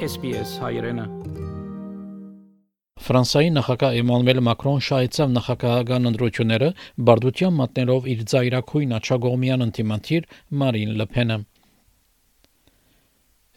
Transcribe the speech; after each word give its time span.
SPS 0.00 0.52
հայրենը։ 0.62 1.02
Ֆրանսիայի 3.04 3.50
նախագահ 3.56 3.96
Էմանուել 4.00 4.40
Մակրոն 4.46 4.78
շահեցավ 4.86 5.34
նախագահական 5.34 6.10
ընտրությունները 6.10 6.70
բարդության 7.10 7.54
մատնելով 7.58 8.08
իր 8.14 8.22
ծայրակույն 8.32 8.94
աչագողմյան 9.00 9.66
ընտիմաթիր 9.66 10.28
Մարին 10.62 10.96
Լեփենը։ 11.02 11.38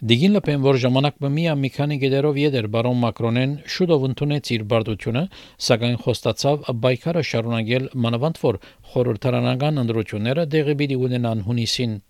Դիգին 0.04 0.36
Լեփեն, 0.36 0.62
որ 0.68 0.80
ժամանակ 0.84 1.20
մի 1.24 1.44
մի 1.64 1.70
քանի 1.80 2.00
գետերով 2.04 2.40
յետեր 2.44 2.68
բարոն 2.76 2.98
Մակրոնեն 3.08 3.52
շուտով 3.72 4.08
ընդունեց 4.12 4.50
իր 4.58 4.64
բարդությունը, 4.74 5.22
սակայն 5.64 6.00
խոստացավ 6.04 6.72
բայկարը 6.84 7.22
շարունակել 7.30 7.92
մանավանդ 8.04 8.42
որ 8.44 8.64
խորհրդարանական 8.92 9.84
ընտրությունները 9.84 10.50
դեղի 10.56 10.76
պիտի 10.82 11.00
ունենան 11.08 11.48
հունիսին։ 11.48 12.02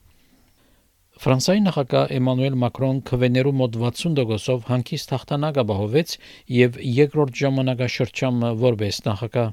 Ֆրանսիայի 1.23 1.61
նախագահ 1.64 2.13
Էմանուել 2.18 2.54
Մակրոն 2.59 2.96
քվեներու 3.09 3.53
մոտ 3.61 3.77
60%-ով 3.82 4.64
հանկիստ 4.71 5.13
հաղթանակ 5.14 5.61
ապահովեց 5.63 6.14
եւ 6.55 6.79
երկրորդ 6.95 7.36
ժամանակաշրջանը 7.43 8.50
որպես 8.64 8.99
նախագահ 9.11 9.53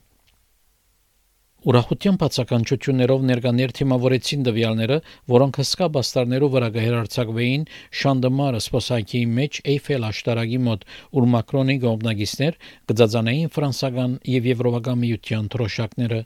Ուրախության 1.61 2.15
բացականչություններով 2.17 3.25
ներկաներ 3.29 3.73
թիմավորեցին 3.77 4.45
դվյալները, 4.47 4.95
որոնք 5.33 5.59
հսկա 5.61 5.89
բաստարներով 5.97 6.55
վրա 6.55 6.69
գերարցակվեին 6.77 7.67
Շանդեմարը 8.01 8.61
սպոսակի 8.65 9.21
մեջ 9.37 9.61
Էյֆել 9.75 10.07
աշտարակի 10.09 10.59
մոտ, 10.71 10.87
ուր 11.13 11.29
Մակրոնի 11.35 11.77
գոմնագիստներ 11.85 12.57
գծածանային 12.89 13.53
ֆրանսական 13.61 14.17
եւ 14.39 14.49
եվրոպական 14.55 15.01
միության 15.05 15.53
թրոշակները։ 15.53 16.23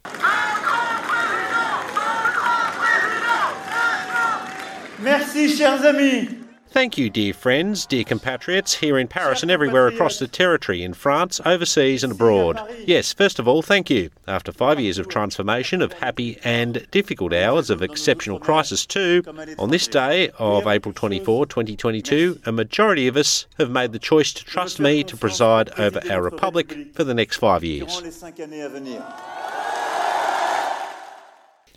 Merci, 4.99 5.55
chers 5.55 5.84
amis. 5.84 6.45
Thank 6.76 6.98
you, 6.98 7.09
dear 7.09 7.34
friends, 7.34 7.85
dear 7.85 8.04
compatriots, 8.04 8.76
here 8.76 8.98
in 8.98 9.07
Paris 9.07 9.41
and 9.41 9.49
everywhere 9.49 9.87
across 9.87 10.20
the 10.20 10.27
territory, 10.27 10.84
in 10.84 10.93
France, 10.93 11.40
overseas, 11.46 12.04
and 12.04 12.12
abroad. 12.12 12.60
Yes, 12.85 13.13
first 13.13 13.40
of 13.40 13.48
all, 13.48 13.62
thank 13.62 13.90
you. 13.90 14.10
After 14.27 14.52
five 14.52 14.77
years 14.77 14.98
of 14.98 15.07
transformation, 15.07 15.82
of 15.82 15.93
happy 15.93 16.37
and 16.43 16.85
difficult 16.91 17.32
hours, 17.32 17.70
of 17.70 17.82
exceptional 17.82 18.40
crisis 18.40 18.85
too, 18.85 19.24
on 19.57 19.70
this 19.70 19.87
day 19.87 20.32
of 20.37 20.68
April 20.68 20.93
24, 20.93 21.46
2022, 21.46 22.41
a 22.46 22.52
majority 22.52 23.07
of 23.07 23.15
us 23.15 23.48
have 23.57 23.71
made 23.71 23.93
the 23.93 23.99
choice 23.99 24.34
to 24.34 24.43
trust 24.43 24.77
me 24.77 25.02
to 25.05 25.15
preside 25.15 25.70
over 25.80 26.02
our 26.09 26.21
republic 26.21 26.93
for 26.93 27.05
the 27.05 27.13
next 27.13 27.37
five 27.37 27.63
years. 27.63 28.21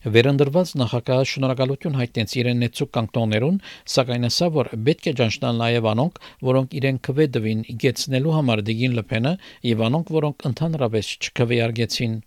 Վերընտրված 0.04 0.72
նախագահը 0.82 1.26
շնորհակալություն 1.32 1.94
հայտնեց 1.96 2.34
իրեն 2.42 2.58
նեցուկ 2.64 2.90
կանտոններուն, 2.98 3.60
սակայն 3.94 4.28
ասա, 4.28 4.50
որ 4.58 4.70
պետք 4.90 5.08
է 5.08 5.14
ճանչնան 5.20 5.62
նաև 5.64 5.88
անոնք, 5.94 6.20
որոնք 6.50 6.76
իրեն 6.80 7.00
քվեդվին 7.08 7.62
իգեցնելու 7.74 8.36
համար 8.36 8.64
դիգին 8.68 8.98
լփենը 9.00 9.34
եւ 9.72 9.84
անոնք, 9.88 10.14
որոնք 10.20 10.48
ընդհանրապես 10.52 11.12
չքվեարկեցին։ 11.24 12.22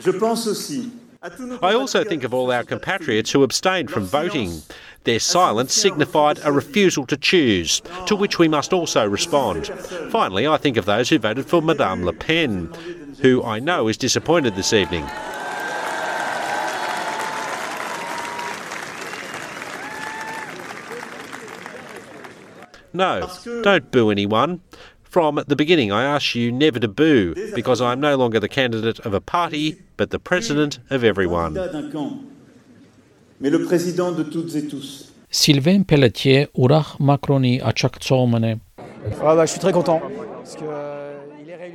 Je 0.00 0.12
pense 0.22 0.46
aussi 0.46 0.82
I 1.62 1.74
also 1.74 2.02
think 2.02 2.24
of 2.24 2.32
all 2.32 2.50
our 2.50 2.64
compatriots 2.64 3.30
who 3.30 3.42
abstained 3.42 3.90
from 3.90 4.06
voting. 4.06 4.62
Their 5.04 5.20
silence 5.20 5.74
signified 5.74 6.40
a 6.42 6.50
refusal 6.50 7.04
to 7.06 7.16
choose, 7.18 7.82
to 8.06 8.16
which 8.16 8.38
we 8.38 8.48
must 8.48 8.72
also 8.72 9.06
respond. 9.06 9.66
Finally, 10.10 10.46
I 10.46 10.56
think 10.56 10.78
of 10.78 10.86
those 10.86 11.10
who 11.10 11.18
voted 11.18 11.44
for 11.44 11.60
Madame 11.60 12.06
Le 12.06 12.14
Pen, 12.14 12.72
who 13.20 13.44
I 13.44 13.58
know 13.58 13.88
is 13.88 13.98
disappointed 13.98 14.54
this 14.54 14.72
evening. 14.72 15.04
No, 22.95 23.29
don't 23.61 23.91
boo 23.91 24.09
anyone. 24.09 24.61
From 25.03 25.43
the 25.47 25.55
beginning, 25.55 25.91
I 25.91 26.03
ask 26.03 26.35
you 26.35 26.51
never 26.51 26.79
to 26.79 26.87
boo 26.87 27.35
because 27.53 27.81
I 27.81 27.91
am 27.93 27.99
no 27.99 28.15
longer 28.15 28.39
the 28.39 28.49
candidate 28.49 28.99
of 28.99 29.13
a 29.13 29.21
party, 29.21 29.81
but 29.97 30.09
the 30.09 30.19
president 30.19 30.79
of 30.89 31.03
everyone. 31.03 31.53
Sylvain 35.29 35.83
Pelletier, 35.83 36.47
Urach 36.57 36.97
Macroni 36.99 37.61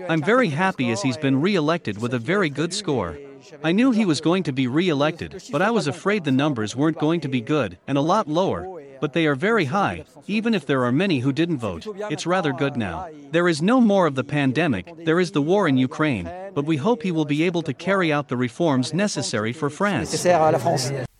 I'm 0.09 0.23
very 0.23 0.49
happy 0.49 0.91
as 0.91 1.03
he's 1.03 1.17
been 1.17 1.41
re 1.41 1.55
elected 1.55 2.01
with 2.01 2.15
a 2.15 2.19
very 2.19 2.49
good 2.49 2.73
score. 2.73 3.19
I 3.63 3.73
knew 3.73 3.91
he 3.91 4.05
was 4.05 4.21
going 4.21 4.43
to 4.45 4.53
be 4.53 4.67
re 4.67 4.89
elected, 4.89 5.43
but 5.53 5.63
I 5.63 5.71
was 5.71 5.87
afraid 5.87 6.25
the 6.25 6.33
numbers 6.33 6.77
weren't 6.77 6.99
going 6.99 7.21
to 7.21 7.29
be 7.29 7.41
good 7.41 7.79
and 7.87 7.97
a 7.97 8.01
lot 8.01 8.29
lower, 8.29 8.80
but 9.01 9.13
they 9.13 9.27
are 9.27 9.35
very 9.35 9.67
high, 9.67 10.05
even 10.27 10.55
if 10.55 10.67
there 10.67 10.85
are 10.85 10.93
many 10.93 11.21
who 11.21 11.33
didn't 11.33 11.59
vote. 11.59 11.87
It's 12.11 12.27
rather 12.27 12.53
good 12.53 12.77
now. 12.77 13.09
There 13.31 13.49
is 13.49 13.63
no 13.63 13.81
more 13.81 14.07
of 14.07 14.15
the 14.15 14.25
pandemic, 14.25 14.93
there 15.05 15.21
is 15.21 15.33
the 15.33 15.43
war 15.43 15.69
in 15.69 15.77
Ukraine, 15.77 16.31
but 16.55 16.65
we 16.65 16.77
hope 16.77 17.03
he 17.03 17.13
will 17.13 17.25
be 17.25 17.43
able 17.45 17.63
to 17.63 17.75
carry 17.75 18.13
out 18.13 18.29
the 18.29 18.37
reforms 18.37 18.93
necessary 18.95 19.53
for 19.53 19.71
France. 19.71 20.13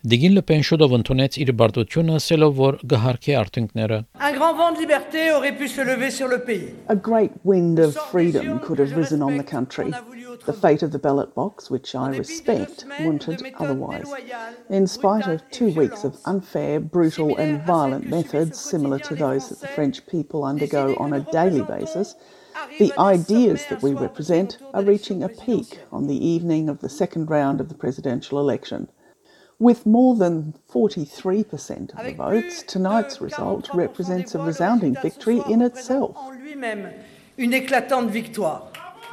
Դիգին 0.06 0.36
Լպեն 0.36 0.60
շուտով 0.66 0.92
ընդունեց 0.96 1.36
իր 1.42 1.48
բարդությունը, 1.60 2.16
ասելով, 2.20 2.52
որ 2.56 2.76
գահարքի 2.92 3.32
արդյունքները։ 3.40 3.96
Un 4.26 4.36
grand 4.36 4.54
vent 4.54 4.76
de 4.76 4.78
liberté 4.78 5.32
aurait 5.32 5.56
pu 5.58 5.66
se 5.66 5.82
lever 5.82 6.12
sur 6.12 6.28
le 6.28 6.38
pays. 6.38 6.68
A 6.88 6.94
great 6.94 7.32
wind 7.42 7.80
of 7.80 7.96
freedom 8.12 8.60
could 8.60 8.78
have 8.78 8.96
risen 8.96 9.20
on 9.20 9.36
the 9.36 9.42
country. 9.42 9.90
The 10.44 10.52
fate 10.52 10.84
of 10.84 10.92
the 10.92 11.00
ballot 11.00 11.34
box, 11.34 11.70
which 11.70 11.96
I 11.96 12.10
respect, 12.10 12.84
wanted 13.00 13.42
otherwise. 13.58 14.06
In 14.70 14.86
spite 14.86 15.26
of 15.26 15.42
two 15.50 15.70
weeks 15.74 16.04
of 16.04 16.18
unfair, 16.24 16.78
brutal, 16.78 17.36
and 17.36 17.66
violent 17.66 18.08
methods 18.08 18.60
similar 18.60 19.00
to 19.08 19.16
those 19.16 19.48
that 19.48 19.60
the 19.60 19.66
French 19.66 20.06
people 20.06 20.44
undergo 20.44 20.94
on 21.00 21.14
a 21.14 21.26
daily 21.32 21.62
basis, 21.62 22.14
the 22.78 22.92
ideas 22.96 23.66
that 23.70 23.82
we 23.82 23.92
represent 23.92 24.58
are 24.72 24.84
reaching 24.84 25.24
a 25.24 25.28
peak 25.28 25.80
on 25.90 26.06
the 26.06 26.20
evening 26.34 26.68
of 26.68 26.78
the 26.78 26.88
second 26.88 27.28
round 27.28 27.60
of 27.60 27.68
the 27.68 27.74
presidential 27.74 28.38
election. 28.38 28.86
With 29.61 29.85
more 29.85 30.15
than 30.15 30.55
43% 30.73 31.93
of 31.95 32.03
the 32.03 32.13
votes, 32.13 32.63
tonight's 32.63 33.21
result 33.21 33.69
represents 33.75 34.33
a 34.33 34.39
resounding 34.39 34.95
victory 34.95 35.39
in 35.47 35.61
itself. 35.61 36.17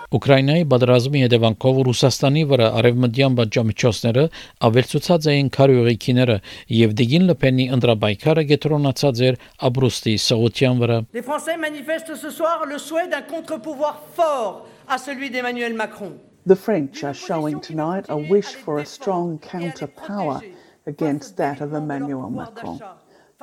Ուկրաինայի 0.09 0.65
բادرազմի 0.73 1.21
հետևանքով 1.27 1.81
Ռուսաստանի 1.89 2.45
վրա 2.49 2.69
արևմտյան 2.81 3.35
բաժամիջոցները 3.41 4.25
ավելցուցած 4.69 5.29
էին 5.35 5.51
քարյուղիքիները 5.57 6.37
եւ 6.79 6.95
Դիգին 7.01 7.29
Լոպենի 7.29 7.67
ընդրաբայքարը 7.77 8.47
գետրոնացած 8.53 9.21
էր 9.29 9.39
Աբրուստի 9.69 10.15
սղության 10.25 10.81
վրա։ 10.81 10.99
Les 11.13 11.27
Français 11.29 11.61
manifestent 11.61 12.17
ce 12.17 12.31
soir 12.31 12.65
le 12.65 12.79
souhait 12.79 13.13
d'un 13.13 13.21
contre-pouvoir 13.21 14.01
fort 14.17 14.65
à 14.89 14.97
celui 14.97 15.29
d'Emmanuel 15.29 15.75
Macron. 15.75 16.17
The 16.49 16.57
French 16.57 17.05
are 17.05 17.13
showing 17.13 17.61
tonight 17.61 18.07
a 18.09 18.17
wish 18.17 18.55
for 18.55 18.79
a 18.79 18.87
strong 18.87 19.39
counter-power 19.39 20.41
against 20.87 21.37
that 21.37 21.61
of 21.61 21.75
Emmanuel 21.75 22.31
Macron, 22.31 22.81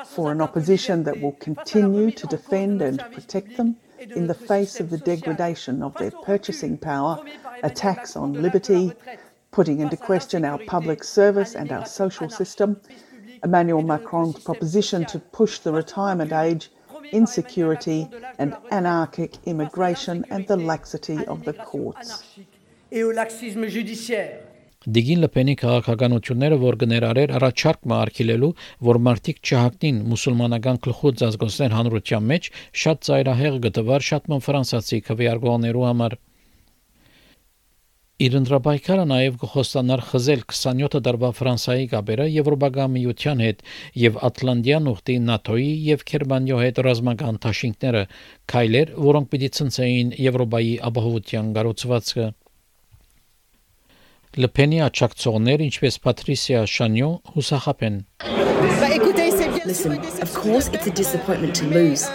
for 0.03 0.31
an 0.31 0.41
opposition 0.41 1.03
that 1.03 1.21
will 1.21 1.33
continue 1.33 2.09
to 2.09 2.25
defend 2.25 2.81
and 2.81 2.97
protect 3.13 3.57
them 3.57 3.75
in 3.99 4.25
the 4.25 4.33
face 4.33 4.79
of 4.79 4.89
the 4.89 4.97
degradation 4.97 5.83
of 5.83 5.93
their 5.97 6.09
purchasing 6.09 6.79
power, 6.79 7.23
attacks 7.61 8.15
on 8.15 8.41
liberty, 8.41 8.91
putting 9.51 9.81
into 9.81 9.97
question 9.97 10.43
our 10.43 10.57
public 10.65 11.03
service 11.03 11.53
and 11.53 11.71
our 11.71 11.85
social 11.85 12.27
system, 12.27 12.81
Emmanuel 13.43 13.83
Macron's 13.83 14.39
proposition 14.39 15.05
to 15.05 15.19
push 15.19 15.59
the 15.59 15.71
retirement 15.71 16.31
age, 16.31 16.71
insecurity 17.11 18.09
and 18.39 18.57
anarchic 18.71 19.37
immigration, 19.45 20.25
and 20.31 20.47
the 20.47 20.57
laxity 20.57 21.23
of 21.27 21.45
the 21.45 21.53
courts. 21.53 22.23
Et 22.97 23.03
au 23.03 23.11
laxisme 23.11 23.67
judiciaire. 23.67 24.39
Դիգին 24.95 25.23
Լպենի 25.23 25.53
քաղաքականությունները, 25.59 26.57
որ 26.61 26.75
գներարեր 26.83 27.31
առաջարկ 27.39 27.87
մարգիլելու, 27.91 28.49
որ 28.87 28.99
մարտիկ 29.07 29.41
չհակնին 29.41 29.97
մուսուլմանական 30.11 30.79
գլխուց 30.85 31.23
ազգոսներ 31.27 31.75
հանրության 31.75 32.29
մեջ, 32.29 32.47
շատ 32.83 33.01
ծայրահեղ 33.07 33.57
գտվար 33.65 34.05
շատ 34.09 34.29
ման 34.31 34.45
ֆրանսացի 34.45 34.99
քվեարկողներու 35.09 35.83
համար։ 35.89 36.15
Իր 38.25 38.39
ընդրաբայքարը 38.39 39.05
նաև 39.11 39.41
կխոստանար 39.43 40.05
խզել 40.13 40.45
27 40.55 41.01
դարվա 41.09 41.33
Ֆրանսայի 41.35 41.89
գաբերը 41.91 42.29
Եվրոպական 42.31 42.93
միության 42.95 43.43
հետ 43.43 43.65
եւ 44.05 44.21
Ատլանտյան 44.29 44.87
ուխտի 44.93 45.17
ՆԱՏՕ-ի 45.35 45.67
եւ 45.89 46.07
Գերմանիո 46.13 46.61
հետ 46.63 46.81
ռազմական 46.87 47.41
դաշինքները, 47.43 48.07
քայլեր, 48.55 48.95
որոնք 49.09 49.29
պիտի 49.35 49.53
ցնցեին 49.59 50.17
Եվրոպայի 50.29 50.73
ապահովության 50.93 51.53
գառուցվածքը։ 51.59 52.31
Լպենի 54.40 54.80
աչակցողներ, 54.86 55.64
ինչպես 55.66 55.98
Պատրիսիա 56.06 56.62
Շանյո, 56.74 57.10
հուսախապեն։ 57.36 58.00
Listen, 59.70 59.98
of 60.22 60.32
course 60.34 60.68
it's 60.68 60.86
a 60.86 60.90
disappointment 60.90 61.54
to 61.56 61.66
lose. 61.66 62.08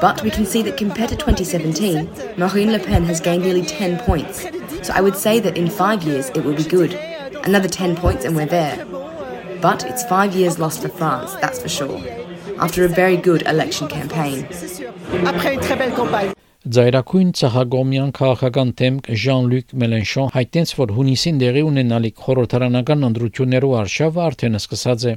But 0.00 0.22
we 0.22 0.30
can 0.30 0.46
see 0.46 0.62
that 0.62 0.76
compared 0.76 1.10
to 1.10 1.16
2017, 1.16 2.36
Marine 2.36 2.72
Le 2.72 2.78
Pen 2.78 3.04
has 3.04 3.20
gained 3.20 3.42
nearly 3.42 3.62
10 3.62 3.98
points. 4.00 4.46
So 4.82 4.92
I 4.94 5.00
would 5.00 5.16
say 5.16 5.40
that 5.40 5.56
in 5.56 5.70
five 5.70 6.02
years 6.02 6.30
it 6.30 6.44
will 6.44 6.54
be 6.54 6.62
good. 6.62 6.94
Another 7.44 7.68
10 7.68 7.96
points 7.96 8.24
and 8.24 8.36
we're 8.36 8.46
there. 8.46 8.84
But 9.60 9.84
it's 9.84 10.04
five 10.04 10.34
years 10.34 10.58
lost 10.58 10.82
for 10.82 10.88
France, 10.88 11.34
that's 11.36 11.60
for 11.60 11.68
sure. 11.68 12.00
after 12.60 12.84
a 12.84 12.88
very 12.88 13.16
good 13.16 13.42
election 13.42 13.88
campaign. 13.88 14.46
Ձայրակույն 16.65 17.27
ցահագոմյան 17.37 18.11
քաղաքական 18.17 18.69
թեմք 18.79 19.07
Ժան-Լյուկ 19.21 19.73
Մելենշոն 19.81 20.31
հայտնեց, 20.33 20.71
որ 20.79 20.93
հունիսին 20.95 21.41
դեղի 21.43 21.61
ունենալիք 21.61 22.23
խորհրդարանական 22.25 23.05
ընտրություններու 23.05 23.75
արշավը 23.81 24.23
արդեն 24.23 24.59
սկսած 24.59 25.05
է։ 25.11 25.13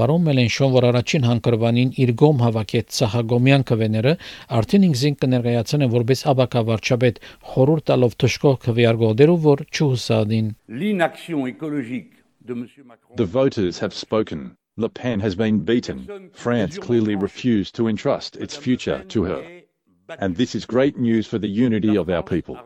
Բարոն 0.00 0.26
Մելենշոն, 0.26 0.74
որ 0.76 0.86
առաջին 0.90 1.24
հանգրվանին 1.30 1.94
իր 2.04 2.12
գոմ 2.20 2.44
հավաքեց 2.44 2.92
ցահագոմյան 2.98 3.66
քվեները, 3.72 4.14
արդեն 4.60 4.86
ինքզին 4.90 5.18
կներկայացնեն 5.24 5.92
որպես 5.96 6.24
աբակա 6.34 6.64
վարչապետ 6.68 7.24
խորհուրդ 7.54 7.88
տալով 7.88 8.20
թշկող 8.24 8.60
քվեարկողներու, 8.68 9.40
որ 9.48 9.66
չհուսադին։ 9.72 10.54
L'inaction 10.68 11.48
écologique 11.48 12.20
de 12.44 12.52
M. 12.52 12.68
Macron. 12.84 13.16
The 13.16 13.24
voters 13.24 13.80
have 13.80 13.96
spoken. 13.96 14.52
Le 14.76 14.88
Pen 14.90 15.20
has 15.20 15.34
been 15.34 15.64
beaten. 15.64 16.28
France 16.34 16.76
clearly 16.76 17.16
refused 17.16 17.74
to 17.76 17.88
entrust 17.88 18.36
its 18.36 18.56
future 18.56 19.00
to 19.08 19.24
her. 19.24 19.63
And 20.18 20.36
this 20.36 20.54
is 20.54 20.66
great 20.66 20.98
news 20.98 21.26
for 21.26 21.38
the 21.38 21.48
unity 21.48 21.96
of 21.96 22.10
our 22.10 22.22
people. 22.22 22.58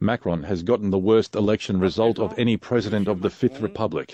Macron 0.00 0.44
has 0.44 0.62
gotten 0.62 0.90
the 0.90 0.98
worst 0.98 1.34
election 1.34 1.80
result 1.80 2.18
of 2.18 2.38
any 2.38 2.56
president 2.56 3.08
of 3.08 3.22
the 3.22 3.30
Fifth 3.30 3.60
Republic. 3.60 4.08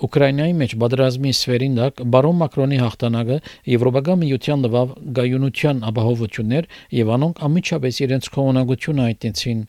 Ուկրաինայի 0.00 0.52
մեջ 0.56 0.72
բادرազմի 0.80 1.30
սվերինդակ 1.36 1.98
բարոն 2.12 2.36
Մակրոնի 2.40 2.78
հաղթանակը 2.80 3.36
Եվրոպական 3.72 4.20
միության 4.22 4.62
նվավ 4.64 4.94
գայունության 5.18 5.82
ապահովություններ 5.90 6.68
եւ 7.00 7.12
անոնք 7.16 7.42
ամիջապես 7.48 8.00
իրենց 8.06 8.30
կողմնակցությունը 8.36 9.04
այտեցին 9.10 9.60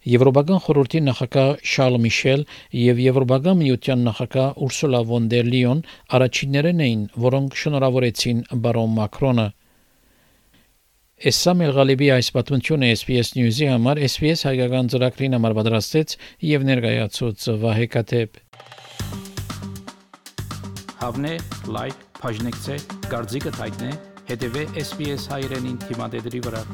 Եվրոպական 0.00 0.60
խորհրդի 0.64 1.00
նախագահ 1.04 1.48
Շարլ 1.70 1.96
Միշել 2.00 2.42
եւ 2.80 3.00
Եվրոպական 3.04 3.58
միության 3.60 4.04
նախագահ 4.06 4.60
Ուրսուլա 4.64 5.00
վոն 5.10 5.26
դեր 5.28 5.48
Լիոն 5.52 5.82
առաջիններն 6.16 6.78
էին, 6.84 7.02
որոնք 7.24 7.58
շնորհավորեցին 7.60 8.38
բարոն 8.64 8.94
Մակրոնը։ 8.96 9.44
Էսամել 11.30 11.72
Ղալիբի 11.76 12.08
այս 12.16 12.30
պատմությունը 12.32 12.88
SPS 12.96 13.32
News-ի 13.36 13.68
համար 13.68 14.00
SPS 14.06 14.44
հայկական 14.48 14.88
ծրագրին 14.94 15.36
համար 15.36 15.56
պատրաստեց 15.58 16.14
եւ 16.48 16.64
ներկայացուց 16.70 17.44
Վահե 17.60 17.88
Կատեփ։ 17.96 18.40
Հավնե, 21.00 21.34
լայք, 21.76 22.00
բաժնեկցե, 22.22 22.78
դարձիկը 23.12 23.52
թայտնե, 23.60 23.92
հետեւե 24.32 24.64
SPS 24.86 25.28
հայրենին 25.34 25.78
թիմադեդի 25.84 26.42
վրա։ 26.48 26.64